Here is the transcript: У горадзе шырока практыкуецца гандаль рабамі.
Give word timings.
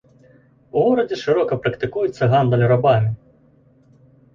У 0.77 0.83
горадзе 0.85 1.19
шырока 1.25 1.53
практыкуецца 1.67 2.33
гандаль 2.35 2.67
рабамі. 2.77 3.17